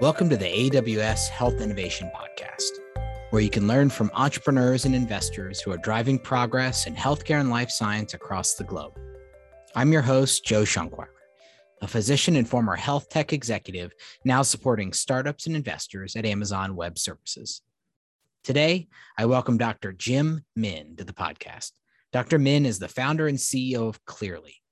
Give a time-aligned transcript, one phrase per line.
[0.00, 2.70] Welcome to the AWS Health Innovation Podcast,
[3.30, 7.50] where you can learn from entrepreneurs and investors who are driving progress in healthcare and
[7.50, 8.96] life science across the globe.
[9.74, 11.08] I'm your host, Joe Shonkwiler,
[11.82, 13.92] a physician and former health tech executive
[14.24, 17.62] now supporting startups and investors at Amazon Web Services.
[18.44, 18.86] Today,
[19.18, 19.92] I welcome Dr.
[19.92, 21.72] Jim Min to the podcast.
[22.12, 22.38] Dr.
[22.38, 24.62] Min is the founder and CEO of Cleerly,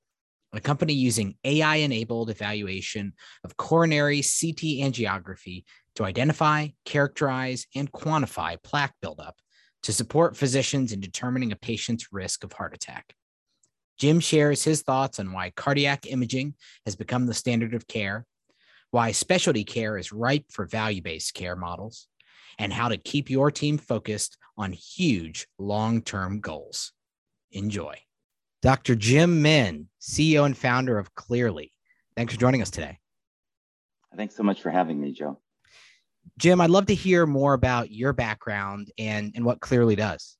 [0.56, 3.12] a company using AI enabled evaluation
[3.44, 5.64] of coronary CT angiography
[5.96, 9.36] to identify, characterize, and quantify plaque buildup
[9.82, 13.14] to support physicians in determining a patient's risk of heart attack.
[13.98, 18.26] Jim shares his thoughts on why cardiac imaging has become the standard of care,
[18.90, 22.08] why specialty care is ripe for value based care models,
[22.58, 26.92] and how to keep your team focused on huge long term goals.
[27.52, 27.96] Enjoy.
[28.66, 28.96] Dr.
[28.96, 31.70] Jim Min, CEO and founder of Cleerly.
[32.16, 32.98] Thanks for joining us today.
[34.16, 35.38] Thanks so much for having me, Joe.
[36.36, 40.36] Jim, I'd love to hear more about your background and, and what Cleerly does.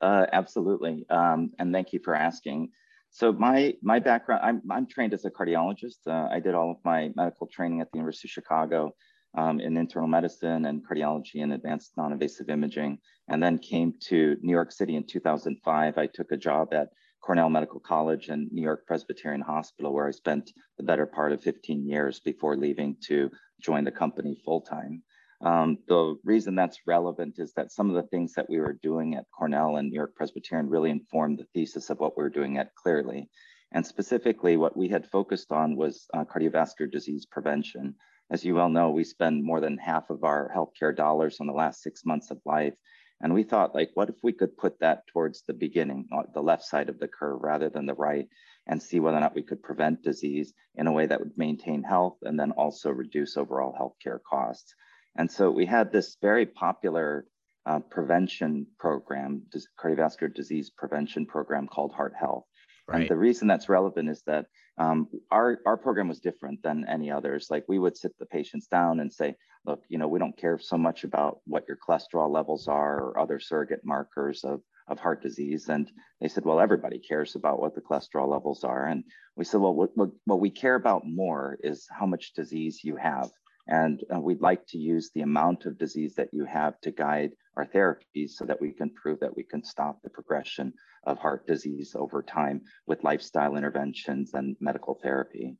[0.00, 1.04] Uh, absolutely.
[1.10, 2.68] Um, and thank you for asking.
[3.10, 6.06] So my my background, I'm, I'm trained as a cardiologist.
[6.06, 8.94] Uh, I did all of my medical training at the University of Chicago
[9.36, 14.52] um, in internal medicine and cardiology and advanced non-invasive imaging, and then came to New
[14.52, 15.98] York City in 2005.
[15.98, 16.88] I took a job at
[17.20, 21.42] Cornell Medical College and New York Presbyterian Hospital, where I spent the better part of
[21.42, 23.30] 15 years before leaving to
[23.62, 25.02] join the company full time.
[25.40, 29.14] Um, the reason that's relevant is that some of the things that we were doing
[29.14, 32.58] at Cornell and New York Presbyterian really informed the thesis of what we were doing
[32.58, 33.28] at Cleerly.
[33.72, 37.94] And specifically, what we had focused on was uh, cardiovascular disease prevention.
[38.30, 41.52] As you well know, we spend more than half of our healthcare dollars on the
[41.52, 42.74] last six months of life.
[43.20, 46.64] And we thought, like, what if we could put that towards the beginning, the left
[46.64, 48.28] side of the curve rather than the right,
[48.66, 51.82] and see whether or not we could prevent disease in a way that would maintain
[51.82, 54.74] health and then also reduce overall healthcare costs.
[55.16, 57.26] And so we had this very popular
[57.66, 59.42] uh, prevention program,
[59.78, 62.44] cardiovascular disease prevention program called Heart Health.
[62.88, 63.02] Right.
[63.02, 64.46] And the reason that's relevant is that
[64.78, 67.48] um, our, our program was different than any others.
[67.50, 69.36] Like we would sit the patients down and say,
[69.66, 73.18] look, you know, we don't care so much about what your cholesterol levels are or
[73.18, 75.68] other surrogate markers of, of heart disease.
[75.68, 75.90] And
[76.20, 78.86] they said, well, everybody cares about what the cholesterol levels are.
[78.86, 79.04] And
[79.36, 82.96] we said, well, what, what, what we care about more is how much disease you
[82.96, 83.30] have.
[83.66, 87.30] And uh, we'd like to use the amount of disease that you have to guide
[87.56, 90.72] our therapies so that we can prove that we can stop the progression
[91.06, 95.56] of heart disease over time with lifestyle interventions and medical therapy.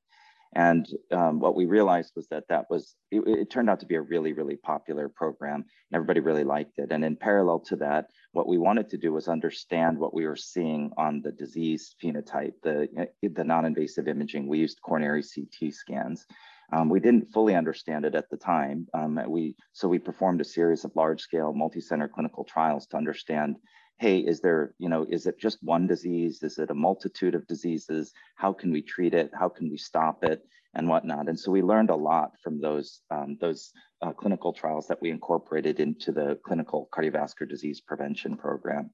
[0.56, 3.96] And um, what we realized was that that was, it, it, turned out to be
[3.96, 5.64] a really, really popular program and
[5.94, 6.92] everybody really liked it.
[6.92, 10.36] And in parallel to that, what we wanted to do was understand what we were
[10.36, 14.46] seeing on the disease phenotype, the, the non-invasive imaging.
[14.46, 16.24] We used coronary CT scans.
[16.72, 18.86] Um, we didn't fully understand it at the time.
[18.94, 23.56] Um, we, so we performed a series of large scale multi-center clinical trials to understand,
[23.98, 26.42] hey, is there, you know, is it just one disease?
[26.42, 28.12] Is it a multitude of diseases?
[28.36, 29.30] How can we treat it?
[29.38, 30.42] How can we stop it
[30.74, 31.28] and whatnot?
[31.28, 35.10] And so we learned a lot from those, um, those uh, clinical trials that we
[35.10, 38.90] incorporated into the clinical cardiovascular disease prevention program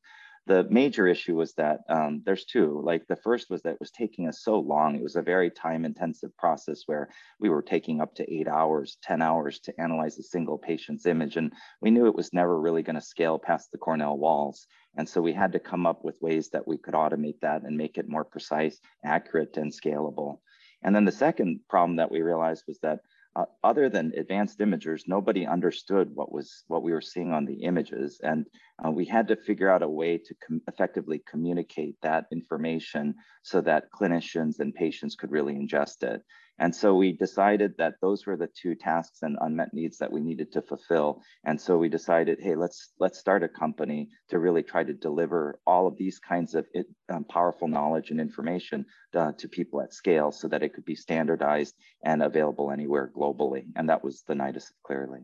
[0.50, 2.83] the major issue was that um, there's two.
[2.84, 4.97] Like the first was that it was taking us so long.
[4.97, 8.99] It was a very time intensive process where we were taking up to eight hours,
[9.05, 11.37] 10 hours to analyze a single patient's image.
[11.37, 14.66] And we knew it was never really going to scale past the Cornell walls.
[14.97, 17.77] And so we had to come up with ways that we could automate that and
[17.77, 20.38] make it more precise, accurate, and scalable.
[20.82, 23.03] And then the second problem that we realized was that
[23.36, 27.62] uh, other than advanced imagers, nobody understood what was what we were seeing on the
[27.62, 28.46] images, and
[28.84, 33.60] uh, we had to figure out a way to com effectively communicate that information so
[33.60, 36.22] that clinicians and patients could really ingest it.
[36.60, 40.20] And so we decided that those were the two tasks and unmet needs that we
[40.20, 41.23] needed to fulfill.
[41.44, 45.58] And so we decided, hey, let's let's start a company to really try to deliver
[45.67, 48.84] all of these kinds of it, um, powerful knowledge and information
[49.17, 51.75] uh, to people at scale, so that it could be standardized
[52.05, 53.64] and available anywhere globally.
[53.75, 55.20] And that was the Nidus Cleerly.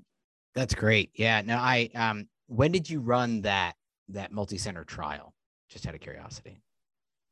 [0.54, 1.10] That's great.
[1.14, 1.42] Yeah.
[1.42, 3.74] Now, I um, when did you run that
[4.08, 5.34] that multi-center trial?
[5.68, 6.62] Just out of curiosity.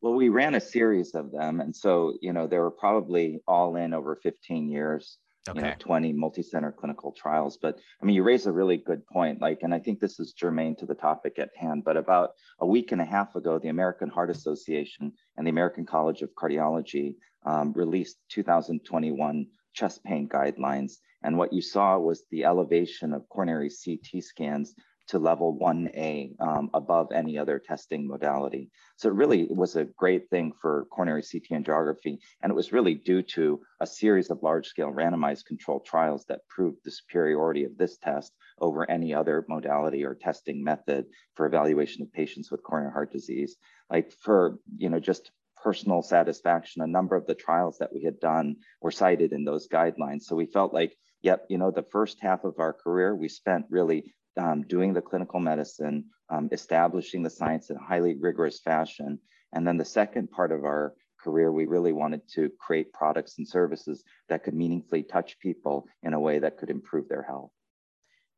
[0.04, 1.62] Well, we ran a series of them.
[1.62, 5.16] And so, you know, they were probably all in over 15 years,
[5.48, 5.58] okay.
[5.58, 7.56] you know, 20 multi-center clinical trials.
[7.56, 9.40] But I mean, you raise a really good point.
[9.40, 12.66] Like, and I think this is germane to the topic at hand, but about a
[12.66, 17.14] week and a half ago, the American Heart Association and the American College of Cardiology
[17.46, 20.96] um, released 2021 chest pain guidelines.
[21.22, 24.74] And what you saw was the elevation of coronary CT scans
[25.08, 28.70] to level 1A um, above any other testing modality.
[28.96, 32.18] So it really was a great thing for coronary CT angiography.
[32.42, 36.46] And it was really due to a series of large scale randomized controlled trials that
[36.48, 42.02] proved the superiority of this test over any other modality or testing method for evaluation
[42.02, 43.56] of patients with coronary heart disease.
[43.90, 45.30] Like for, you know, just
[45.62, 49.68] personal satisfaction, a number of the trials that we had done were cited in those
[49.68, 50.22] guidelines.
[50.22, 53.64] So we felt like, yep, you know, the first half of our career, we spent
[53.70, 59.18] really um, doing the clinical medicine, um, establishing the science in a highly rigorous fashion.
[59.52, 63.48] And then the second part of our career, we really wanted to create products and
[63.48, 67.50] services that could meaningfully touch people in a way that could improve their health.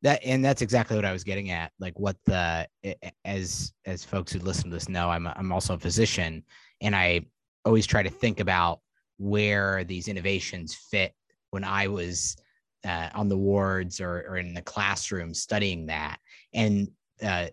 [0.03, 1.71] That and that's exactly what I was getting at.
[1.79, 2.67] Like what the
[3.25, 6.43] as as folks who listen to this know, I'm I'm also a physician,
[6.81, 7.25] and I
[7.65, 8.81] always try to think about
[9.17, 11.13] where these innovations fit
[11.49, 12.37] when I was
[12.87, 16.17] uh, on the wards or, or in the classroom studying that.
[16.53, 16.89] And
[17.21, 17.47] uh,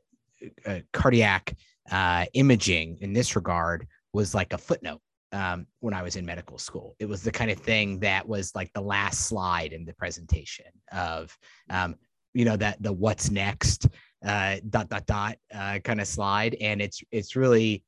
[0.66, 1.56] uh, cardiac
[1.90, 5.00] uh, imaging in this regard was like a footnote
[5.32, 6.94] um, when I was in medical school.
[6.98, 10.66] It was the kind of thing that was like the last slide in the presentation
[10.92, 11.36] of,
[11.68, 11.96] um,
[12.32, 13.88] you know, that the what's next
[14.24, 17.84] uh, dot dot dot uh, kind of slide, and it's it's really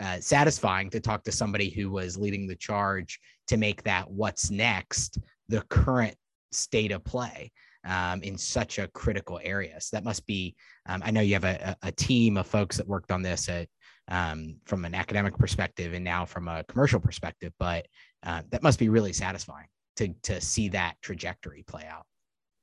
[0.00, 3.18] uh, satisfying to talk to somebody who was leading the charge
[3.48, 5.18] to make that what's next
[5.48, 6.16] the current
[6.52, 7.50] state of play
[7.84, 9.80] um, in such a critical area.
[9.80, 10.54] So that must be,
[10.86, 13.68] um, I know you have a, a, team of folks that worked on this at,
[14.08, 17.86] um, from an academic perspective and now from a commercial perspective, but
[18.24, 19.66] uh, that must be really satisfying
[19.96, 22.04] to, to see that trajectory play out.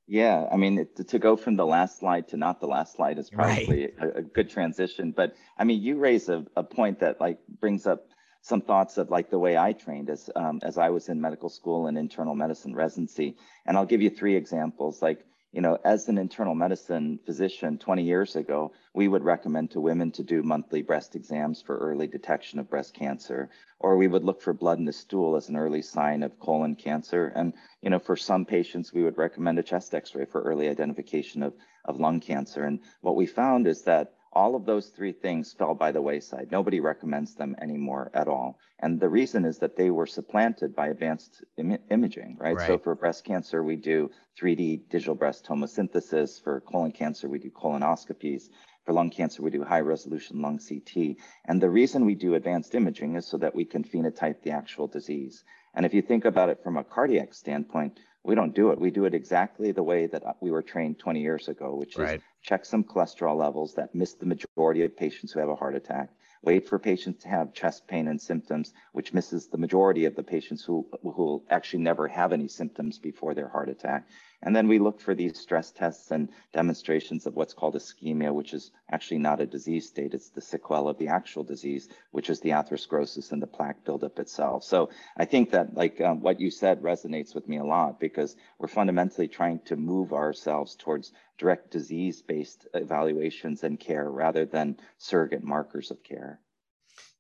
[0.07, 3.18] Yeah, I mean, it, to go from the last slide to not the last slide
[3.18, 4.16] is probably right.
[4.16, 5.12] a, a, good transition.
[5.12, 8.07] But I mean, you raise a, a point that like brings up
[8.47, 11.49] some thoughts of like the way I trained as um, as I was in medical
[11.49, 13.35] school and internal medicine residency.
[13.65, 15.01] And I'll give you three examples.
[15.01, 19.81] Like, you know, as an internal medicine physician 20 years ago, we would recommend to
[19.81, 23.49] women to do monthly breast exams for early detection of breast cancer,
[23.79, 26.75] or we would look for blood in the stool as an early sign of colon
[26.75, 27.33] cancer.
[27.35, 31.43] And, you know, for some patients, we would recommend a chest x-ray for early identification
[31.43, 31.53] of,
[31.83, 32.63] of lung cancer.
[32.63, 36.51] And what we found is that all of those three things fell by the wayside.
[36.51, 38.60] Nobody recommends them anymore at all.
[38.78, 42.56] And the reason is that they were supplanted by advanced Im- imaging, right?
[42.56, 42.68] right?
[42.68, 46.39] So for breast cancer, we do 3D digital breast tomosynthesis.
[46.44, 48.50] For colon cancer, we do colonoscopies.
[48.86, 51.18] For lung cancer, we do high resolution lung CT.
[51.45, 54.86] And the reason we do advanced imaging is so that we can phenotype the actual
[54.86, 55.44] disease.
[55.74, 58.79] And if you think about it from a cardiac standpoint, we don't do it.
[58.79, 61.97] We do it exactly the way that uh, we were trained 20 years ago, which
[61.97, 62.18] right.
[62.18, 65.75] is check some cholesterol levels that miss the majority of patients who have a heart
[65.75, 66.09] attack,
[66.44, 70.24] wait for patients to have chest pain and symptoms, which misses the majority of the
[70.24, 74.06] patients who who actually never have any symptoms before their heart attack,
[74.44, 78.54] and then we look for these stress tests and demonstrations of what's called ischemia, which
[78.54, 80.13] is actually not a disease state.
[80.13, 84.19] It's the sequela of the actual disease, which is the atherosclerosis and the plaque buildup
[84.19, 84.63] itself.
[84.63, 88.36] So I think that like um, what you said resonates with me a lot because
[88.60, 95.44] we're fundamentally trying to move ourselves towards direct disease-based evaluations and care rather than surrogate
[95.44, 96.39] markers of care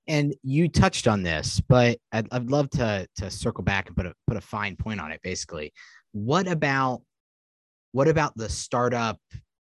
[0.07, 4.05] and you touched on this, but I'd, I'd love to to circle back and put
[4.05, 5.21] a put a fine point on it.
[5.21, 5.73] Basically,
[6.11, 7.01] what about
[7.91, 9.19] what about the startup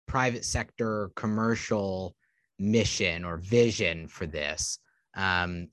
[0.06, 2.14] private sector commercial
[2.58, 4.78] mission or vision for this
[5.16, 5.68] um,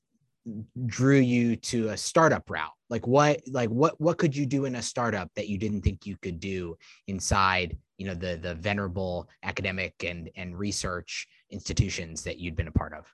[0.86, 2.71] drew you to a startup route?
[2.89, 6.05] Like what like what what could you do in a startup that you didn't think
[6.05, 12.39] you could do inside you know the the venerable academic and and research institutions that
[12.39, 13.05] you'd been a part of?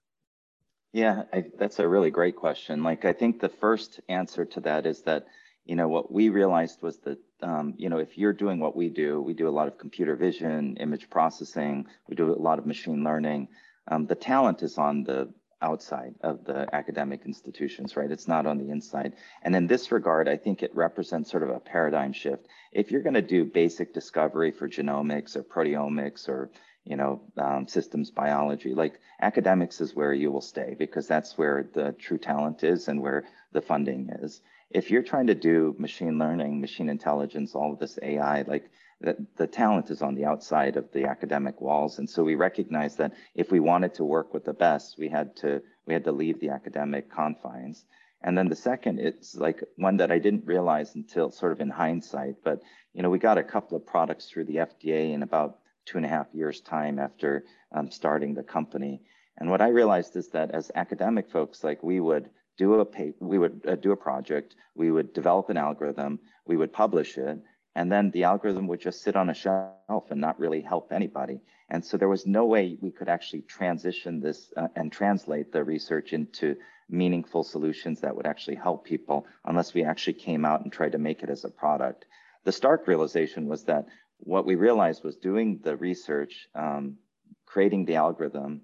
[0.92, 2.84] Yeah I, that's a really great question.
[2.84, 5.26] Like i think the first answer to that is that
[5.66, 8.90] you know what we realized was that um, you know, if you're doing what we
[8.90, 12.66] do, we do a lot of computer vision, image processing, we do a lot of
[12.66, 13.50] machine learning.
[13.88, 15.32] Um, the talent is on the
[15.62, 18.12] outside of the academic institutions, right?
[18.12, 19.14] It's not on the inside.
[19.44, 22.48] And in this regard, I think it represents sort of a paradigm shift.
[22.72, 26.50] If you're going to do basic discovery for genomics or proteomics or
[26.86, 28.74] you know, um, systems biology.
[28.74, 33.02] Like academics is where you will stay because that's where the true talent is and
[33.02, 34.42] where the funding is
[34.74, 38.70] if you're trying to do machine learning, machine intelligence, all of this AI, like
[39.02, 42.00] the, the talent is on the outside of the academic walls.
[42.00, 45.36] And so we recognize that if we wanted to work with the best, we had
[45.38, 47.86] to we had to leave the academic confines.
[48.22, 51.70] And then the second, it's like one that I didn't realize until sort of in
[51.70, 52.62] hindsight, but
[52.94, 56.06] you know, we got a couple of products through the FDA in about two and
[56.06, 59.02] a half years time after um, starting the company.
[59.38, 63.38] And what I realized is that as academic folks, like we would do a we
[63.38, 67.40] would uh, do a project, we would develop an algorithm, we would publish it,
[67.76, 71.42] and then the algorithm would just sit on a shelf and not really help anybody.
[71.70, 75.64] And so there was no way we could actually transition this uh, and translate the
[75.64, 76.56] research into
[76.90, 80.98] meaningful solutions that would actually help people unless we actually came out and tried to
[80.98, 82.06] make it as a product.
[82.44, 83.88] The stark realization was that
[84.20, 86.98] what we realized was doing the research, um,
[87.46, 88.62] creating the algorithm,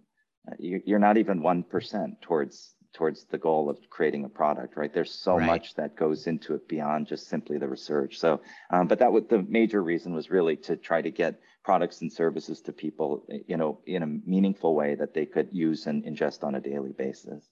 [0.47, 4.93] uh, you, you're not even 1% towards towards the goal of creating a product, right?
[4.93, 5.45] There's so right.
[5.45, 8.17] much that goes into it beyond just simply the research.
[8.17, 8.41] So,
[8.71, 12.11] um, but that was the major reason was really to try to get products and
[12.11, 16.43] services to people, you know, in a meaningful way that they could use and ingest
[16.43, 17.47] on a daily basis.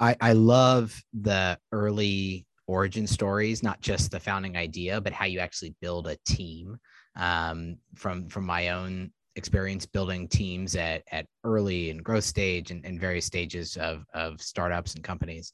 [0.00, 5.40] I, I love the early origin stories, not just the founding idea, but how you
[5.40, 6.78] actually build a team.
[7.16, 12.84] Um, from from my own experience building teams at, at early and growth stage and,
[12.84, 15.52] and various stages of, of startups and companies.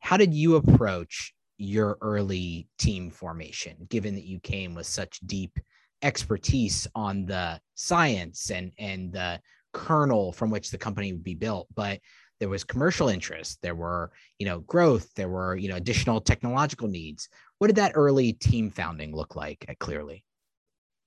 [0.00, 5.58] How did you approach your early team formation, given that you came with such deep
[6.02, 9.40] expertise on the science and, and the
[9.72, 11.68] kernel from which the company would be built?
[11.74, 12.00] But
[12.42, 14.10] there was commercial interest there were
[14.40, 18.68] you know growth there were you know additional technological needs what did that early team
[18.68, 20.24] founding look like at Cleerly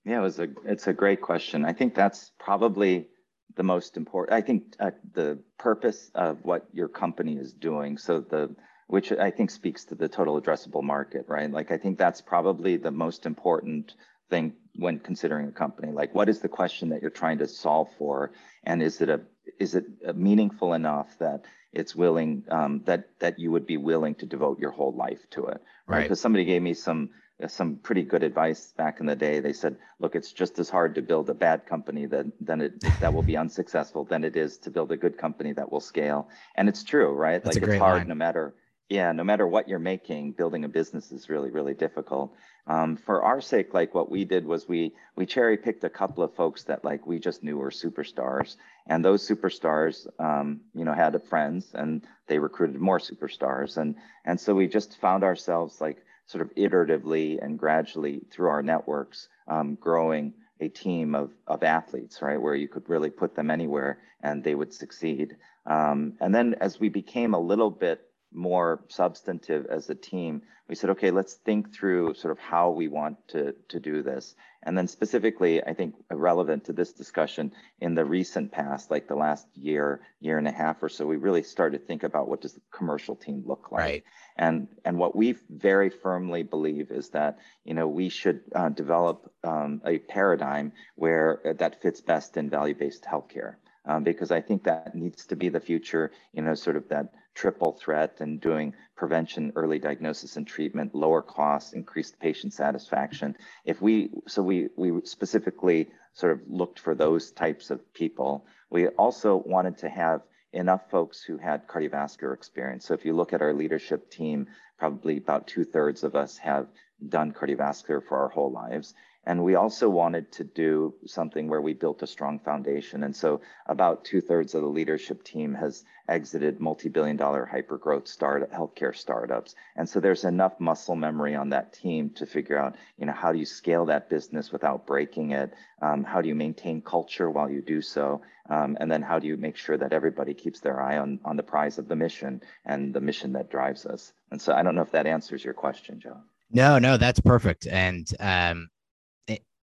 [0.06, 1.66] yeah, it was a it's a great question.
[1.66, 3.08] I think that's probably
[3.56, 4.38] the most important.
[4.38, 7.98] I think uh, the purpose of what your company is doing.
[7.98, 8.56] So the
[8.88, 11.50] which I think speaks to the total addressable market, right?
[11.50, 13.96] Like I think that's probably the most important
[14.30, 15.92] thing when considering a company.
[15.92, 18.32] Like what is the question that you're trying to solve for,
[18.64, 19.22] and is it a
[19.60, 19.86] is it
[20.16, 24.72] meaningful enough that it's willing um, that that you would be willing to devote your
[24.72, 26.04] whole life to it, right?
[26.04, 26.22] Because right.
[26.22, 27.10] somebody gave me some
[27.48, 29.40] some pretty good advice back in the day.
[29.40, 32.82] They said, look, it's just as hard to build a bad company that than it
[33.02, 36.30] that will be unsuccessful than it is to build a good company that will scale.
[36.56, 37.44] And it's true, right?
[37.44, 38.08] That's like it's hard line.
[38.08, 38.56] no matter
[38.90, 42.36] yeah, no matter what you're making, building a business is really, really difficult.
[42.68, 46.24] Um, for our sake, like what we did was we we cherry picked a couple
[46.24, 50.94] of folks that like we just knew were superstars, and those superstars, um, you know,
[50.94, 56.06] had friends, and they recruited more superstars, and and so we just found ourselves like
[56.28, 62.22] sort of iteratively and gradually through our networks um, growing a team of, of athletes,
[62.22, 65.36] right, where you could really put them anywhere and they would succeed.
[65.66, 68.02] Um, and then as we became a little bit
[68.34, 72.88] more substantive as a team, we said, okay, let's think through sort of how we
[72.88, 74.36] want to, to do this.
[74.64, 79.16] And then specifically, I think relevant to this discussion in the recent past, like the
[79.16, 82.42] last year, year and a half or so, we really started to think about what
[82.42, 83.80] does the commercial team look like.
[83.80, 84.04] Right.
[84.38, 89.32] And and what we very firmly believe is that you know we should uh, develop
[89.44, 93.56] um, a paradigm where uh, that fits best in value-based healthcare
[93.86, 97.14] um, because I think that needs to be the future, you know, sort of that
[97.36, 103.36] triple threat and doing prevention, early diagnosis and treatment, lower costs, increased patient satisfaction.
[103.66, 108.46] If we, so we, we specifically sort of looked for those types of people.
[108.70, 110.22] We also wanted to have
[110.54, 112.86] enough folks who had cardiovascular experience.
[112.86, 116.68] So if you look at our leadership team, probably about two thirds of us have
[117.10, 118.94] done cardiovascular for our whole lives.
[119.26, 123.04] And we also wanted to do something where we built a strong foundation.
[123.04, 128.52] And so about two thirds of the leadership team has exited multi-billion dollar hypergrowth start
[128.52, 129.56] healthcare startups.
[129.76, 133.32] And so there's enough muscle memory on that team to figure out, you know, how
[133.32, 135.54] do you scale that business without breaking it?
[135.82, 138.22] Um, how do you maintain culture while you do so?
[138.48, 141.36] Um, and then how do you make sure that everybody keeps their eye on, on
[141.36, 144.14] the prize of the mission and the mission that drives us?
[144.30, 146.18] And so I don't know if that answers your question, Joe.
[146.52, 147.66] No, no, that's perfect.
[147.66, 148.70] And um,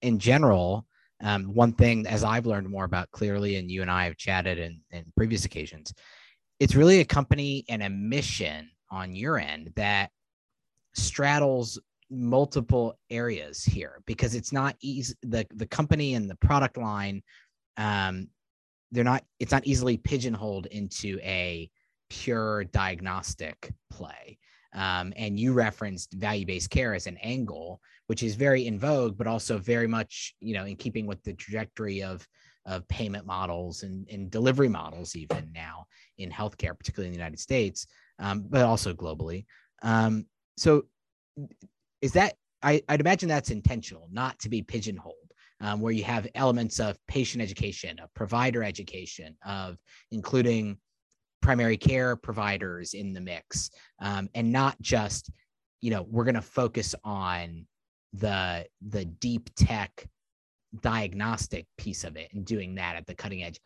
[0.02, 0.86] in general,
[1.22, 4.58] um, one thing as I've learned more about Cleerly, and you and I have chatted
[4.58, 5.92] in, in previous occasions,
[6.58, 10.10] it's really a company and a mission on your end that
[10.94, 11.78] straddles
[12.10, 17.22] multiple areas here because it's not easy the the company and the product line
[17.76, 18.26] um
[18.90, 21.70] they're not it's not easily pigeonholed into a
[22.08, 24.36] pure diagnostic play
[24.74, 29.28] um, and you referenced value-based care as an angle which is very in vogue, but
[29.28, 32.26] also very much, you know, in keeping with the trajectory of
[32.66, 35.86] of payment models and, and delivery models even now
[36.18, 37.86] in healthcare, particularly in the United States,
[38.18, 39.46] um, but also globally.
[39.82, 40.86] Um, so
[42.02, 42.34] is that
[42.64, 45.14] I, would imagine that's intentional, not to be pigeonholed,
[45.60, 49.76] um, where you have elements of patient education, of provider education, of
[50.10, 50.78] including
[51.40, 53.70] primary care providers in the mix,
[54.00, 55.30] um, and not just,
[55.80, 57.66] you know, we're going to focus on
[58.12, 60.06] the the deep tech
[60.80, 63.60] diagnostic piece of it and doing that at the cutting edge.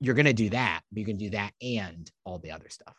[0.00, 2.94] You're going to do that you can do that and all the other stuff.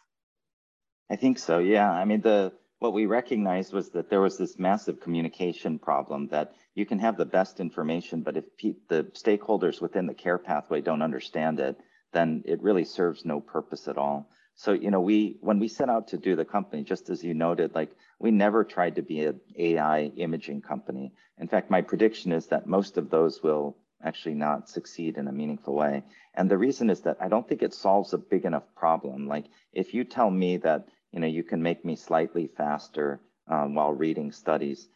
[1.10, 1.91] I think so yeah.
[1.91, 6.53] I mean the what we recognized was that there was this massive communication problem that
[6.75, 8.46] you can have the best information, but if
[8.89, 11.77] the stakeholders within the care pathway don't understand it,
[12.15, 14.29] then it really serves no purpose at all.
[14.55, 17.34] So, you know, we when we set out to do the company, just as you
[17.34, 21.12] noted, like we never tried to be an AI imaging company.
[21.38, 25.31] In fact, my prediction is that most of those will actually not succeed in a
[25.31, 26.03] meaningful way.
[26.36, 29.27] And the reason is that I don't think it solves a big enough problem.
[29.27, 33.75] Like if you tell me that, you know, you can make me slightly faster um,
[33.75, 34.88] while reading studies,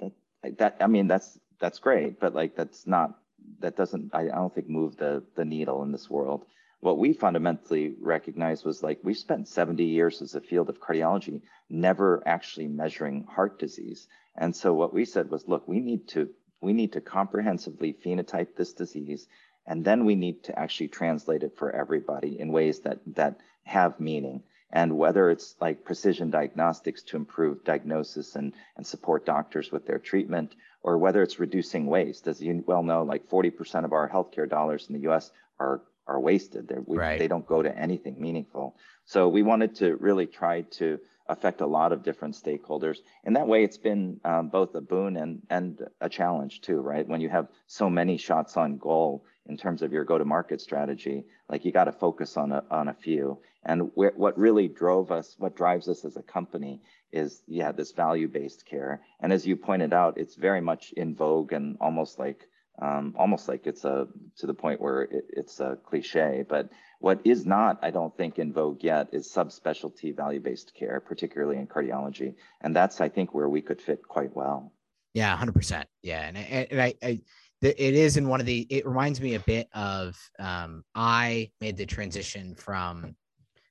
[0.00, 3.18] that, that, I mean, that's, that's great, but like, that's not,
[3.60, 6.46] that doesn't, I, I don't think move the, the needle in this world
[6.84, 11.40] what we fundamentally recognized was like we spent 70 years as a field of cardiology
[11.70, 16.28] never actually measuring heart disease and so what we said was look we need to
[16.60, 19.26] we need to comprehensively phenotype this disease
[19.66, 23.98] and then we need to actually translate it for everybody in ways that that have
[23.98, 29.86] meaning and whether it's like precision diagnostics to improve diagnosis and, and support doctors with
[29.86, 32.26] their treatment, or whether it's reducing waste.
[32.26, 36.20] As you well know, like 40% of our healthcare dollars in the US are are
[36.20, 36.72] wasted.
[36.86, 37.18] We, right.
[37.18, 38.76] They don't go to anything meaningful.
[39.04, 42.98] So we wanted to really try to affect a lot of different stakeholders.
[43.24, 47.08] And that way, it's been um, both a boon and, and a challenge too, right?
[47.08, 51.64] When you have so many shots on goal in terms of your go-to-market strategy, like
[51.64, 53.38] you got to focus on a, on a few.
[53.64, 56.82] And wh- what really drove us, what drives us as a company
[57.12, 59.00] is, yeah, this value-based care.
[59.20, 62.48] And as you pointed out, it's very much in vogue and almost like
[62.80, 66.44] um, almost like it's a to the point where it, it's a cliche.
[66.48, 71.58] But what is not, I don't think, in vogue yet is subspecialty value-based care, particularly
[71.58, 74.72] in cardiology, and that's I think where we could fit quite well.
[75.12, 75.88] Yeah, hundred percent.
[76.02, 77.20] Yeah, and, and I, I,
[77.62, 78.66] it is in one of the.
[78.68, 83.14] It reminds me a bit of um, I made the transition from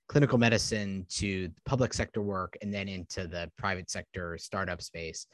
[0.07, 5.27] clinical medicine to public sector work and then into the private sector startup space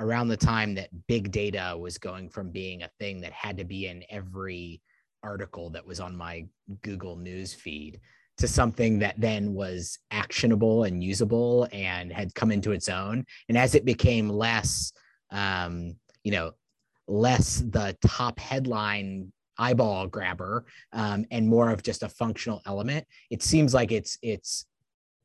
[0.00, 3.64] around the time that big data was going from being a thing that had to
[3.64, 4.80] be in every
[5.22, 6.44] article that was on my
[6.82, 8.00] Google News feed
[8.38, 13.24] to something that then was actionable and usable and had come into its own.
[13.48, 14.92] And as it became less,
[15.30, 16.52] um, you know,
[17.06, 23.42] less the top headline eyeball grabber um, and more of just a functional element, it
[23.42, 24.66] seems like it's it's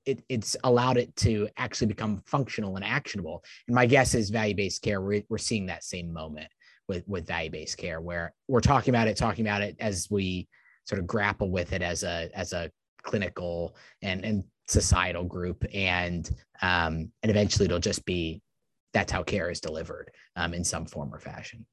[0.09, 3.43] it, it's allowed it to actually become functional and actionable.
[3.67, 6.51] And my guess is value-based care, we're, we're seeing that same moment
[6.87, 10.47] with, with value-based care where we're talking about it, talking about it as we
[10.85, 12.71] sort of grapple with it as a, as a
[13.03, 15.63] clinical and, and societal group.
[15.73, 16.29] And,
[16.61, 18.41] um, and eventually it'll just be,
[18.93, 21.65] that's how care is delivered um, in some form or fashion.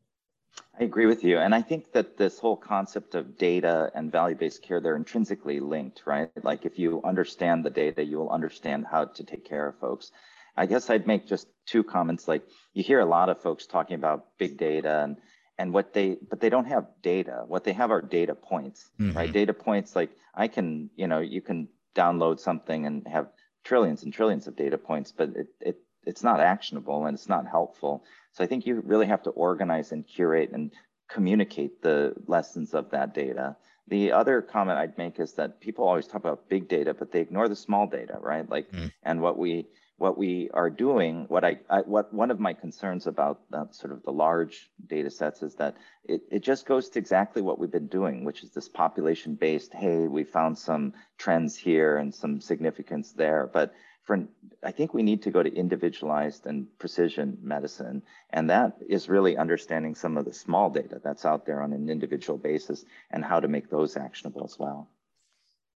[0.78, 1.38] I agree with you.
[1.38, 5.58] And I think that this whole concept of data and value based care, they're intrinsically
[5.58, 6.30] linked, right?
[6.42, 10.12] Like if you understand the data, you will understand how to take care of folks.
[10.56, 12.28] I guess I'd make just two comments.
[12.28, 12.42] Like
[12.74, 15.16] you hear a lot of folks talking about big data and
[15.58, 17.44] and what they but they don't have data.
[17.46, 19.16] What they have are data points, mm-hmm.
[19.16, 19.32] right?
[19.32, 23.28] Data points like I can, you know, you can download something and have
[23.64, 27.46] trillions and trillions of data points, but it, it it's not actionable and it's not
[27.46, 28.04] helpful.
[28.32, 30.72] So I think you really have to organize and curate and
[31.08, 33.56] communicate the lessons of that data.
[33.88, 37.20] The other comment I'd make is that people always talk about big data, but they
[37.20, 38.48] ignore the small data, right?
[38.48, 38.92] Like, mm.
[39.02, 39.66] and what we
[39.98, 43.40] what we are doing, what I, I, what one of my concerns about
[43.70, 47.58] sort of the large data sets is that it, it just goes to exactly what
[47.58, 52.14] we've been doing, which is this population based, hey, we found some trends here and
[52.14, 53.48] some significance there.
[53.50, 53.72] But
[54.06, 54.24] for
[54.62, 58.02] I think we need to go to individualized and precision medicine.
[58.30, 61.90] And that is really understanding some of the small data that's out there on an
[61.90, 64.88] individual basis and how to make those actionable as well.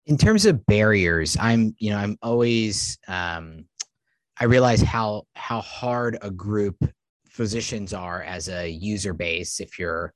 [0.05, 3.65] In terms of barriers, I'm, you know, I'm always um,
[4.39, 6.77] I realize how how hard a group
[7.29, 10.13] physicians are as a user base if you're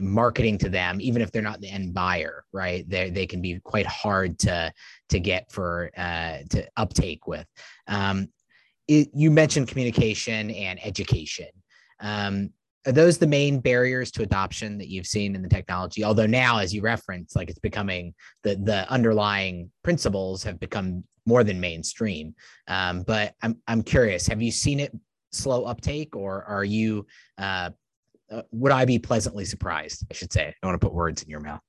[0.00, 2.88] marketing to them even if they're not the end buyer right?
[2.88, 4.72] They they can be quite hard to
[5.10, 7.46] to get for uh, to uptake with.
[7.88, 8.28] Um,
[8.88, 11.48] it, you mentioned communication and education.
[12.00, 12.50] Um,
[12.86, 16.04] are those the main barriers to adoption that you've seen in the technology?
[16.04, 21.42] Although now as you reference like it's becoming the the underlying principles have become more
[21.42, 22.34] than mainstream.
[22.68, 24.92] Um, but i'm i'm curious have you seen it
[25.32, 27.06] slow uptake or are you
[27.38, 27.70] uh,
[28.34, 30.06] uh, would I be pleasantly surprised?
[30.10, 30.48] I should say.
[30.48, 31.60] I don't want to put words in your mouth.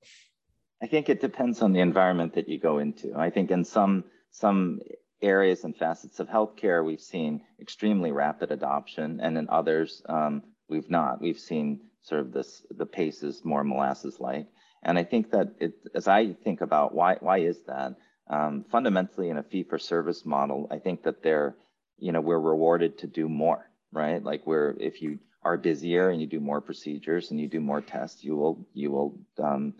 [0.82, 3.14] I think it depends on the environment that you go into.
[3.16, 4.80] I think in some some
[5.22, 10.90] areas and facets of healthcare, we've seen extremely rapid adoption, and in others, um, we've
[10.90, 11.20] not.
[11.20, 14.46] We've seen sort of this the pace is more molasses-like.
[14.82, 17.94] And I think that it, as I think about why why is that?
[18.28, 21.56] Um, fundamentally, in a fee-for-service model, I think that they're
[21.98, 24.22] you know, we're rewarded to do more, right?
[24.22, 27.80] Like we're, if you are busier and you do more procedures and you do more
[27.80, 29.74] tests, you will, you will, um,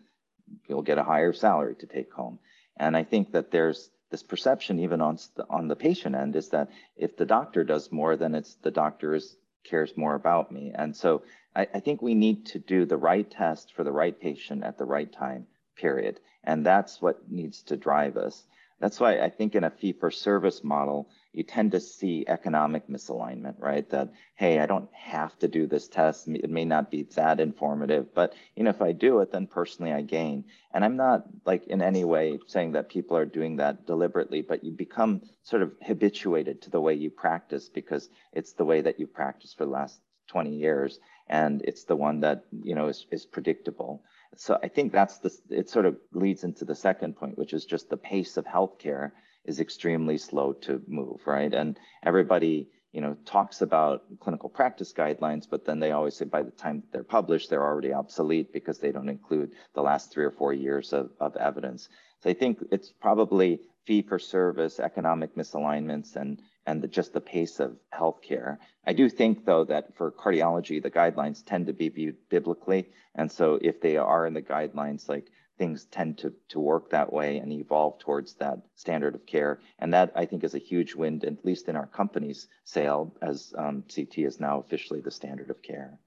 [0.68, 2.38] you'll get a higher salary to take home.
[2.76, 6.50] And I think that there's this perception even on the, on the patient end is
[6.50, 10.72] that if the doctor does more, then it's the doctor is, cares more about me.
[10.72, 11.22] And so
[11.56, 14.78] I, I think we need to do the right test for the right patient at
[14.78, 16.20] the right time, period.
[16.44, 18.44] And that's what needs to drive us.
[18.78, 22.88] That's why I think in a fee for service model, you tend to see economic
[22.88, 23.88] misalignment, right?
[23.90, 26.26] That, hey, I don't have to do this test.
[26.28, 29.92] It may not be that informative, but you know, if I do it, then personally
[29.92, 30.44] I gain.
[30.72, 34.64] And I'm not like in any way saying that people are doing that deliberately, but
[34.64, 38.98] you become sort of habituated to the way you practice because it's the way that
[38.98, 40.98] you practice for the last 20 years.
[41.28, 44.02] And it's the one that, you know, is, is predictable
[44.36, 47.64] so I think that's the, it sort of leads into the second point, which is
[47.64, 49.12] just the pace of healthcare
[49.46, 51.52] is extremely slow to move, right?
[51.52, 56.42] And everybody, you know, talks about clinical practice guidelines, but then they always say by
[56.42, 60.30] the time they're published, they're already obsolete because they don't include the last three or
[60.30, 61.88] four years of, of evidence.
[62.22, 67.20] So I think it's probably fee for service, economic misalignments, and and the, just the
[67.20, 68.58] pace of healthcare.
[68.84, 73.30] I do think, though, that for cardiology, the guidelines tend to be viewed biblically, and
[73.30, 75.26] so if they are in the guidelines, like
[75.58, 79.92] things tend to to work that way and evolve towards that standard of care, and
[79.94, 83.84] that I think is a huge win, at least in our company's sale, as um,
[83.94, 85.98] CT is now officially the standard of care.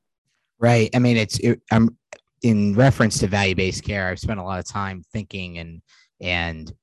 [0.60, 0.90] Right.
[0.94, 1.98] I mean, it's it, I'm
[2.42, 4.08] in reference to value-based care.
[4.08, 5.82] I've spent a lot of time thinking and
[6.22, 6.74] and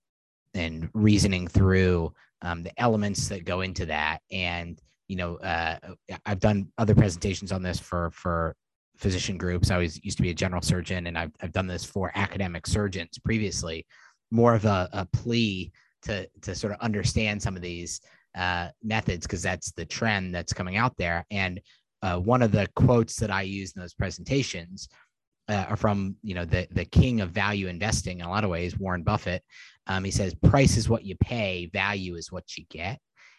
[0.55, 4.19] and reasoning through um, the elements that go into that.
[4.31, 5.79] And you know, uh,
[6.25, 8.57] I've done other presentations on this for for
[8.97, 9.71] physician groups.
[9.71, 12.67] I was used to be a general surgeon, and I've I've done this for academic
[12.67, 13.87] surgeons previously.
[14.31, 18.01] More of a, a plea to to sort of understand some of these
[18.37, 21.25] uh, methods because that's the trend that's coming out there.
[21.31, 21.61] And
[22.03, 24.89] uh, one of the quotes that I use in those presentations
[25.49, 28.51] uh, are from you know the the king of value investing in a lot of
[28.51, 29.43] ways, Warren Buffett.
[29.87, 32.99] Um, he says, "Price is what you pay, value is what you get."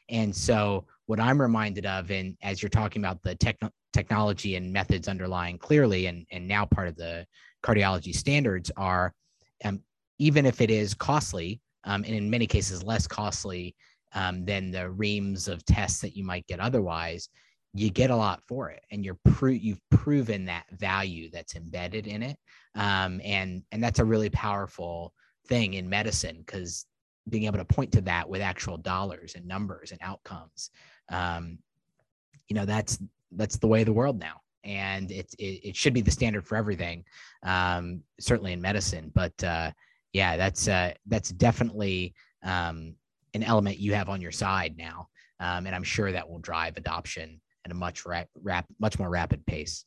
[0.10, 4.72] And so, what I'm reminded of, and as you're talking about the techn- technology and
[4.72, 7.26] methods underlying Cleerly, and and now part of the
[7.64, 9.14] cardiology standards are,
[9.64, 9.82] um,
[10.20, 13.76] even if it is costly, um, and in many cases less costly
[14.14, 17.30] um, than the reams of tests that you might get otherwise,
[17.74, 18.84] you get a lot for it.
[18.92, 22.38] And you're pro- you've proven that value that's embedded in it.
[22.76, 25.14] Um, and and that's a really powerful
[25.48, 26.86] thing in medicine because
[27.30, 30.72] being able to point to that with actual dollars and numbers and outcomes
[31.10, 31.58] um,
[32.48, 33.00] you know that's
[33.34, 36.46] that's the way of the world now and it, it, it should be the standard
[36.46, 37.04] for everything
[37.44, 39.72] um, certainly in medicine but uh,
[40.14, 42.14] yeah that's uh, that's definitely
[42.44, 42.94] um,
[43.34, 45.08] an element you have on your side now
[45.40, 49.10] um, and i'm sure that will drive adoption at a much rap, rap much more
[49.10, 49.84] rapid pace.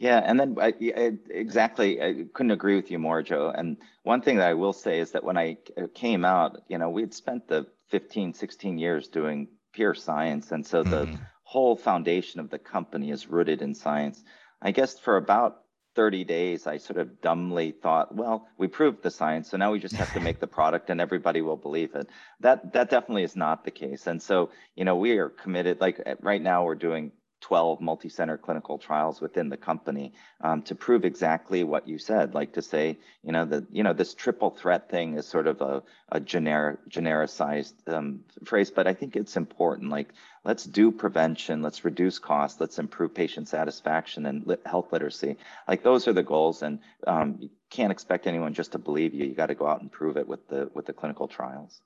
[0.00, 3.52] Yeah, and then I, I, exactly, I couldn't agree with you more, Joe.
[3.54, 5.58] And one thing that I will say is that when I
[5.94, 10.52] came out, you know, we had spent the 15, 16 years doing pure science.
[10.52, 11.18] And so the mm.
[11.42, 14.24] whole foundation of the company is rooted in science.
[14.62, 15.64] I guess for about
[15.96, 19.80] 30 days, I sort of dumbly thought, well, we proved the science, so now we
[19.80, 22.08] just have to make the product and everybody will believe it.
[22.40, 24.06] That that definitely is not the case.
[24.06, 25.78] And so, you know, we are committed.
[25.78, 31.04] Like right now, we're doing 12 multi-center clinical trials within the company um, to prove
[31.04, 34.90] exactly what you said like to say you know that you know this triple threat
[34.90, 39.90] thing is sort of a, a generic genericized um, phrase but i think it's important
[39.90, 40.08] like
[40.44, 45.36] let's do prevention let's reduce costs let's improve patient satisfaction and health literacy.
[45.68, 49.26] Like those are the goals and um, you can't expect anyone just to believe you.
[49.26, 51.80] You got to go out and prove it with the with the clinical trials.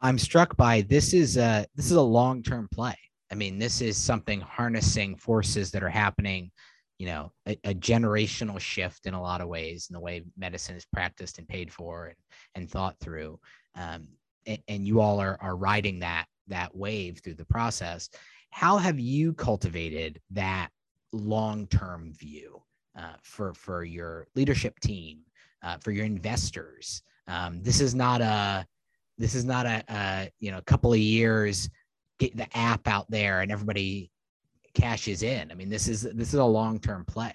[0.00, 2.96] I'm struck by this is a this is a long-term play
[3.30, 6.50] I mean, this is something harnessing forces that are happening,
[6.98, 10.76] you know, a, a, generational shift in a lot of ways in the way medicine
[10.76, 12.16] is practiced and paid for and,
[12.54, 13.38] and thought through.
[13.74, 14.08] Um,
[14.46, 18.08] and, and you all are, are riding that, that wave through the process.
[18.50, 20.68] How have you cultivated that
[21.12, 22.62] long-term view
[22.96, 25.20] uh, for, for your leadership team,
[25.62, 27.02] uh, for your investors?
[27.26, 28.64] Um, this is not a,
[29.18, 31.68] this is not a, a you know, a couple of years
[32.18, 34.10] get the app out there and everybody
[34.74, 35.50] cashes in?
[35.50, 37.34] I mean, this is this is a long term play.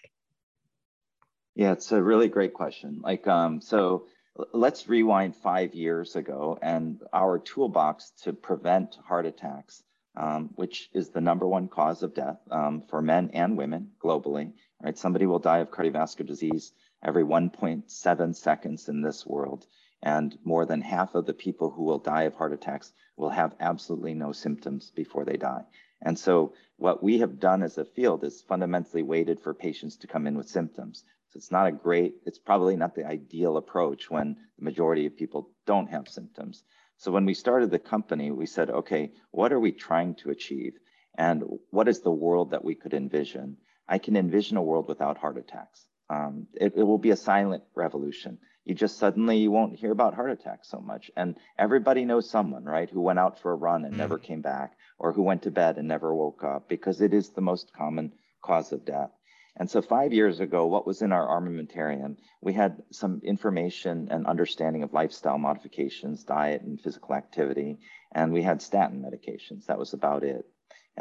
[1.56, 3.02] Yeah, it's a really great question.
[3.04, 4.06] Like, um, so
[4.54, 9.84] let's rewind five years ago, and our toolbox to prevent heart attacks,
[10.16, 14.54] um, which is the number one cause of death um, for men and women globally.
[14.82, 16.72] Right, somebody will die of cardiovascular disease
[17.04, 19.66] every 1.7 seconds in this world.
[20.04, 23.56] And more than half of the people who will die of heart attacks will have
[23.60, 25.64] absolutely no symptoms before they die.
[26.02, 30.08] And so what we have done as a field is fundamentally waited for patients to
[30.08, 31.04] come in with symptoms.
[31.30, 35.16] So it's not a great, it's probably not the ideal approach when the majority of
[35.16, 36.64] people don't have symptoms.
[36.98, 40.74] So when we started the company, we said, okay, what are we trying to achieve?
[41.16, 43.58] And what is the world that we could envision?
[43.88, 45.86] I can envision a world without heart attacks.
[46.12, 48.38] Um, it, it will be a silent revolution.
[48.66, 51.10] You just suddenly you won't hear about heart attacks so much.
[51.16, 53.98] And everybody knows someone right who went out for a run and mm.
[53.98, 57.30] never came back or who went to bed and never woke up because it is
[57.30, 58.12] the most common
[58.44, 59.12] cause of death.
[59.56, 64.28] And so five years ago what was in our armamentarium we had some information and
[64.28, 67.80] understanding of lifestyle modifications diet and physical activity
[68.12, 69.66] and we had statin medications.
[69.68, 70.46] That was about it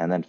[0.01, 0.25] and then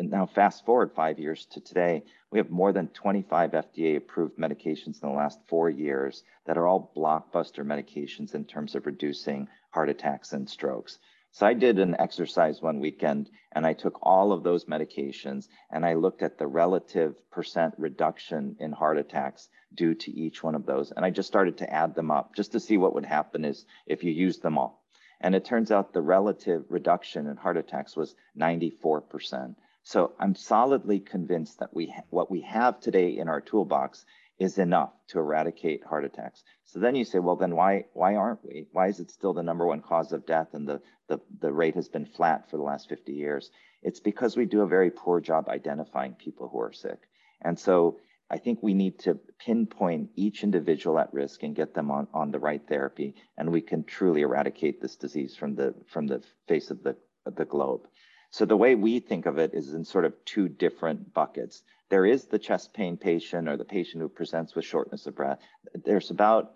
[0.00, 5.02] now fast forward five years to today, we have more than 25 FDA approved medications
[5.02, 9.88] in the last four years that are all blockbuster medications in terms of reducing heart
[9.88, 10.98] attacks and strokes.
[11.30, 15.86] So I did an exercise one weekend and I took all of those medications and
[15.86, 20.66] I looked at the relative percent reduction in heart attacks due to each one of
[20.66, 20.92] those.
[20.92, 23.64] And I just started to add them up just to see what would happen is
[23.86, 24.83] if you use them all.
[25.24, 29.54] And it turns out the relative reduction in heart attacks was 94%.
[29.82, 34.04] So I'm solidly convinced that we what we have today in our toolbox
[34.38, 36.44] is enough to eradicate heart attacks.
[36.66, 38.66] So then you say, well, then why why aren't we?
[38.72, 41.76] Why is it still the number one cause of death and the, the, the rate
[41.76, 43.50] has been flat for the last 50 years?
[43.82, 46.98] It's because we do a very poor job identifying people who are sick.
[47.40, 47.98] And so
[48.30, 52.30] I think we need to pinpoint each individual at risk and get them on, on
[52.30, 56.70] the right therapy, and we can truly eradicate this disease from the from the face
[56.70, 57.86] of the of the globe.
[58.30, 61.62] So the way we think of it is in sort of two different buckets.
[61.88, 65.38] There is the chest pain patient or the patient who presents with shortness of breath.
[65.84, 66.54] There's about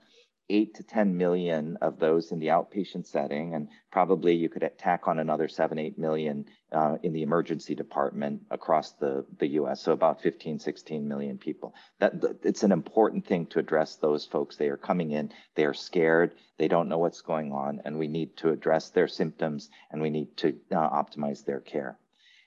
[0.50, 5.06] eight to 10 million of those in the outpatient setting, and probably you could tack
[5.06, 9.82] on another seven, eight million uh, in the emergency department across the, the US.
[9.82, 11.74] So about 15, 16 million people.
[11.98, 14.56] That It's an important thing to address those folks.
[14.56, 18.08] They are coming in, they are scared, they don't know what's going on, and we
[18.08, 21.98] need to address their symptoms and we need to uh, optimize their care.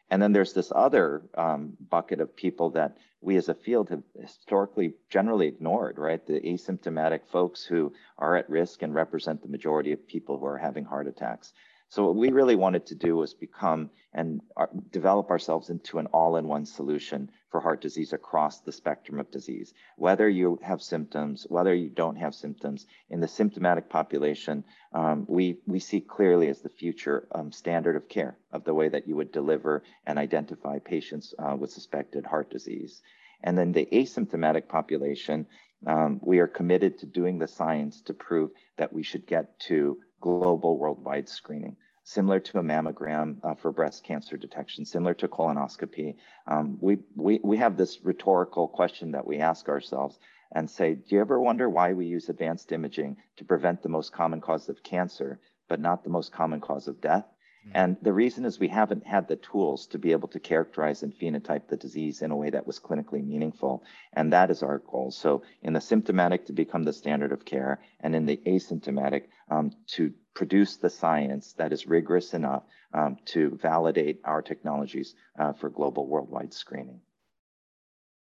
[0.10, 4.04] And then there's this other um, bucket of people that we as a field have
[4.20, 6.26] historically generally ignored, right?
[6.26, 10.58] The asymptomatic folks who are at risk and represent the majority of people who are
[10.58, 11.54] having heart attacks.
[11.92, 16.06] So what we really wanted to do was become and uh, develop ourselves into an
[16.14, 19.74] all-in-one solution for heart disease across the spectrum of disease.
[19.98, 25.58] Whether you have symptoms, whether you don't have symptoms, in the symptomatic population, um, we,
[25.68, 29.18] we see Cleerly as the future um, standard of care of the way that you
[29.18, 33.02] would deliver and identify patients uh, with suspected heart disease.
[33.44, 35.46] And then the asymptomatic population,
[35.86, 39.98] um, we are committed to doing the science to prove that we should get to
[40.22, 46.16] global worldwide screening, similar to a mammogram uh, for breast cancer detection, similar to colonoscopy.
[46.48, 50.20] Um, we, we, we have this rhetorical question that we ask ourselves
[50.54, 54.12] and say, do you ever wonder why we use advanced imaging to prevent the most
[54.14, 57.26] common cause of cancer, but not the most common cause of death?
[57.68, 57.78] Mm-hmm.
[57.78, 61.14] And the reason is we haven't had the tools to be able to characterize and
[61.14, 63.84] phenotype the disease in a way that was clinically meaningful.
[64.14, 65.12] And that is our goal.
[65.12, 69.72] So, in the symptomatic, to become the standard of care, and in the asymptomatic, um,
[69.96, 75.70] to produce the science that is rigorous enough um, to validate our technologies uh, for
[75.70, 77.02] global worldwide screening.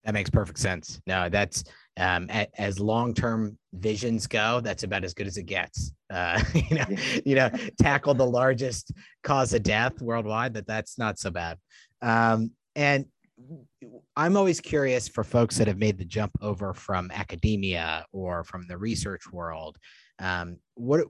[0.03, 0.99] That makes perfect sense.
[1.05, 1.63] No, that's
[1.97, 5.93] um, a, as long-term visions go, that's about as good as it gets.
[6.09, 6.85] Uh, you know,
[7.25, 8.91] you know, tackle the largest
[9.23, 10.53] cause of death worldwide.
[10.55, 11.57] That that's not so bad.
[12.01, 13.05] Um, and
[14.15, 18.67] I'm always curious for folks that have made the jump over from academia or from
[18.67, 19.77] the research world.
[20.19, 21.05] Um, what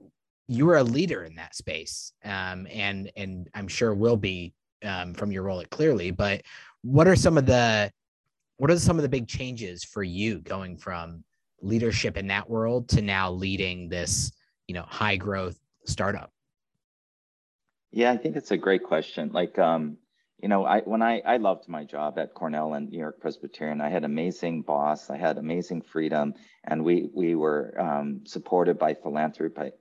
[0.47, 5.13] you were a leader in that space, um, and and I'm sure will be um,
[5.13, 6.11] from your role at Cleerly.
[6.11, 6.41] But
[6.81, 7.91] what are some of the
[8.61, 11.23] what are some of the big changes for you going from
[11.63, 14.31] leadership in that world to now leading this
[14.67, 16.31] you know high growth startup?
[17.91, 19.31] Yeah i think it's a great question.
[19.33, 19.97] Like um
[20.43, 23.81] you know i when i i loved my job at cornell and new york presbyterian
[23.81, 28.93] i had amazing boss i had amazing freedom and we we were um, supported by
[28.93, 29.71] philanthropy by,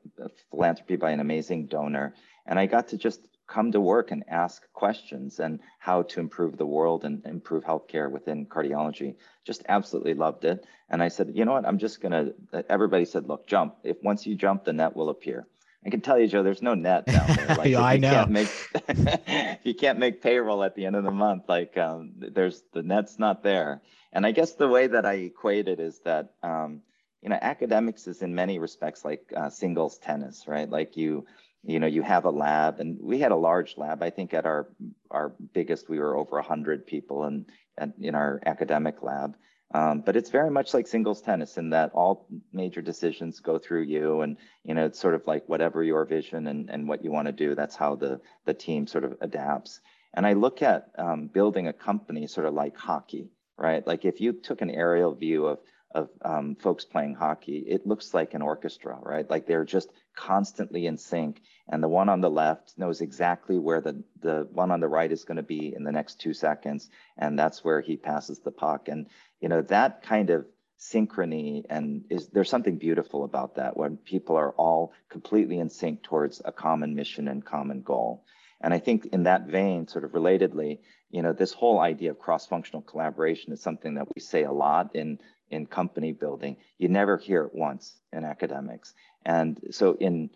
[0.50, 2.14] philanthropy by an amazing donor.
[2.46, 6.56] And i got to just come to work and ask questions and how to improve
[6.56, 9.16] the world and improve healthcare within cardiology.
[9.44, 10.64] Just absolutely loved it.
[10.88, 11.66] And I said, you know what?
[11.66, 13.74] I'm just going to, everybody said, look, jump.
[13.82, 15.46] If once you jump, the net will appear.
[15.84, 17.46] I can tell you, Joe, there's no net down there.
[17.56, 18.10] Like, yeah, I know.
[18.10, 18.48] Can't make,
[18.88, 22.82] if you can't make payroll at the end of the month, like um, there's the
[22.82, 23.82] net's not there.
[24.12, 26.82] And I guess the way that I equate it is that, um,
[27.22, 30.68] you know, academics is in many respects like uh, singles tennis, right?
[30.68, 31.26] Like you,
[31.62, 34.02] you know, you have a lab, and we had a large lab.
[34.02, 34.68] I think at our
[35.10, 37.46] our biggest, we were over hundred people, and
[37.80, 39.36] in, in our academic lab.
[39.72, 43.82] Um, but it's very much like singles tennis in that all major decisions go through
[43.82, 47.10] you, and you know, it's sort of like whatever your vision and and what you
[47.12, 47.54] want to do.
[47.54, 49.80] That's how the the team sort of adapts.
[50.14, 53.86] And I look at um, building a company sort of like hockey, right?
[53.86, 55.60] Like if you took an aerial view of
[55.92, 59.28] of um, folks playing hockey, it looks like an orchestra, right?
[59.28, 61.40] Like they're just constantly in sync.
[61.68, 65.10] And the one on the left knows exactly where the, the one on the right
[65.10, 66.88] is going to be in the next two seconds.
[67.16, 68.88] And that's where he passes the puck.
[68.88, 69.06] And,
[69.40, 70.46] you know, that kind of
[70.78, 76.02] synchrony and is there's something beautiful about that when people are all completely in sync
[76.02, 78.24] towards a common mission and common goal.
[78.62, 80.78] And I think in that vein, sort of relatedly,
[81.10, 84.94] you know, this whole idea of cross-functional collaboration is something that we say a lot
[84.94, 85.18] in
[85.50, 86.56] in company building.
[86.78, 88.94] You never hear it once in academics.
[89.24, 90.30] And so in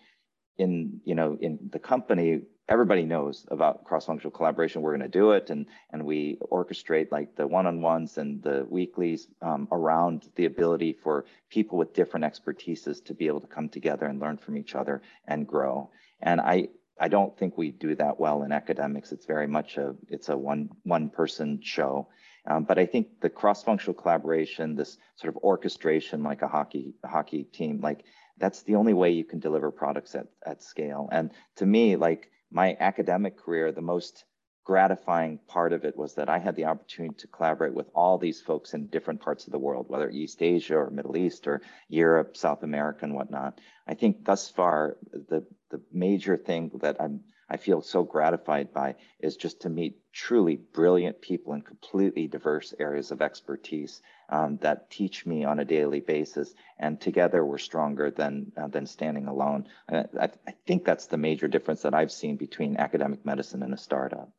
[0.59, 4.83] in you know in the company, everybody knows about cross-functional collaboration.
[4.83, 9.29] We're going to do it, and and we orchestrate like the one-on-ones and the weeklies
[9.43, 14.07] um, around the ability for people with different expertises to be able to come together
[14.07, 15.91] and learn from each other and grow.
[16.21, 19.13] And I I don't think we do that well in academics.
[19.13, 22.09] It's very much a it's a one one person show.
[22.47, 27.45] Um, but I think the cross-functional collaboration, this sort of orchestration, like a hockey hockey
[27.45, 28.05] team, like
[28.39, 31.09] that's the only way you can deliver products at, at scale.
[31.11, 34.25] And to me, like my academic career, the most
[34.65, 38.41] gratifying part of it was that I had the opportunity to collaborate with all these
[38.41, 42.37] folks in different parts of the world, whether East Asia or Middle East or Europe,
[42.37, 43.61] South America, and whatnot.
[43.87, 47.21] I think thus far, the, the major thing that I'm
[47.55, 52.75] I feel so gratified by is just to meet truly brilliant people in completely diverse
[52.81, 56.53] areas of expertise um, that teach me on a daily basis.
[56.81, 59.69] And together we're stronger than, uh, than standing alone.
[59.89, 63.79] I, I think that's the major difference that I've seen between academic medicine and a
[63.79, 64.33] startup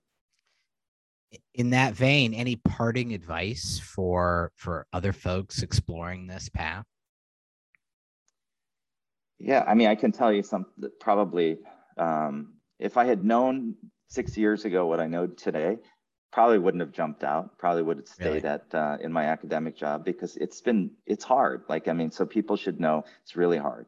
[1.53, 6.85] in that vein any parting advice for for other folks exploring this path
[9.39, 10.65] yeah i mean i can tell you some
[11.01, 11.57] probably
[11.97, 13.75] um, if I had known
[14.07, 15.79] six years ago what I know today,
[16.31, 17.57] probably wouldn't have jumped out.
[17.57, 18.47] Probably would have stayed really?
[18.47, 21.63] at uh, in my academic job because it's been it's hard.
[21.69, 23.85] Like I mean, so people should know it's really hard.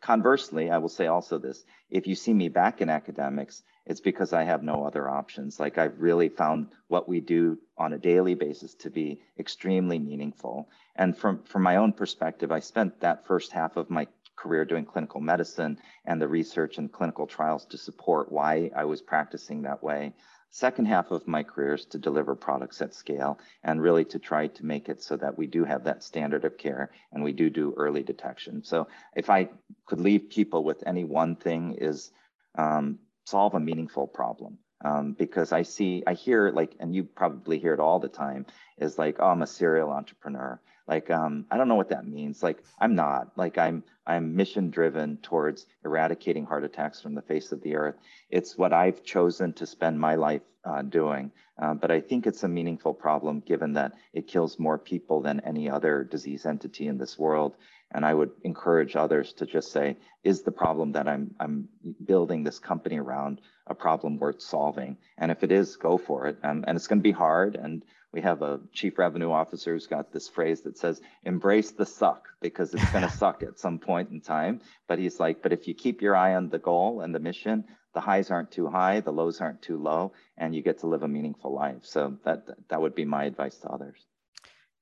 [0.00, 4.32] Conversely, I will say also this: if you see me back in academics, it's because
[4.32, 5.60] I have no other options.
[5.60, 10.68] Like I've really found what we do on a daily basis to be extremely meaningful.
[10.96, 14.84] And from from my own perspective, I spent that first half of my career doing
[14.84, 19.82] clinical medicine and the research and clinical trials to support why I was practicing that
[19.82, 20.14] way.
[20.50, 24.46] Second half of my career is to deliver products at scale and really to try
[24.46, 27.50] to make it so that we do have that standard of care and we do
[27.50, 28.64] do early detection.
[28.64, 29.50] So if I
[29.86, 32.10] could leave people with any one thing is
[32.56, 34.58] um, solve a meaningful problem.
[34.84, 38.46] Um, because I see, I hear like, and you probably hear it all the time,
[38.78, 42.42] is like, oh, I'm a serial entrepreneur like um, i don't know what that means.
[42.42, 43.36] Like i'm not.
[43.36, 47.96] Like i'm i'm mission driven towards eradicating heart attacks from the face of the earth.
[48.30, 51.30] It's what i've chosen to spend my life uh, doing.
[51.60, 55.40] Uh, but i think it's a meaningful problem given that it kills more people than
[55.40, 57.56] any other disease entity in this world.
[57.92, 61.68] And i would encourage others to just say is the problem that i'm i'm
[62.04, 64.96] building this company around a problem worth solving?
[65.18, 66.38] And if it is go for it.
[66.42, 67.54] Um, and it's going to be hard.
[67.56, 71.84] And we have a chief revenue officer who's got this phrase that says embrace the
[71.84, 74.60] suck because it's going to suck at some point in time.
[74.86, 77.64] But he's like but if you keep your eye on the goal and the mission
[77.94, 81.02] the highs aren't too high the lows aren't too low and you get to live
[81.02, 81.82] a meaningful life.
[81.82, 84.06] So that that would be my advice to others.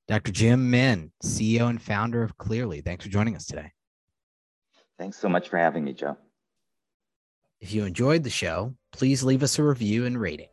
[0.07, 2.81] Dr jim min ceo and founder of Cleerly.
[2.81, 3.71] Thanks for joining us today.
[4.97, 6.17] Thanks so much for having me joe.
[7.59, 10.47] If you enjoyed the show please leave us a review and rating.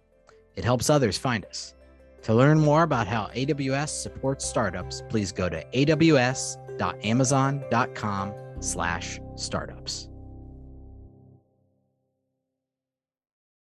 [0.56, 1.74] It helps others find us
[2.24, 10.08] to learn more about how AWS supports startups, please go to aws.amazon.com slash startups.